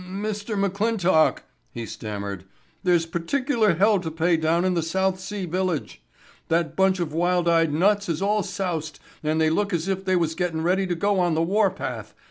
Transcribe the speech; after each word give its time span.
"Mr. 0.09 0.55
McClintock," 0.59 1.43
he 1.69 1.85
stammered, 1.85 2.45
"there's 2.81 3.05
particular 3.05 3.75
hell 3.75 3.99
to 3.99 4.09
pay 4.09 4.35
down 4.35 4.65
in 4.65 4.73
the 4.73 4.81
South 4.81 5.19
Sea 5.19 5.45
village. 5.45 6.01
That 6.47 6.75
bunch 6.75 6.99
of 6.99 7.13
wild 7.13 7.47
eyed 7.47 7.71
nuts 7.71 8.09
is 8.09 8.19
all 8.19 8.41
soused 8.41 8.99
and 9.21 9.39
they 9.39 9.51
look 9.51 9.73
as 9.73 9.87
if 9.87 10.03
they 10.03 10.15
was 10.15 10.33
gettin' 10.33 10.63
ready 10.63 10.87
to 10.87 10.95
go 10.95 11.19
on 11.19 11.35
the 11.35 11.43
warpath. 11.43 12.15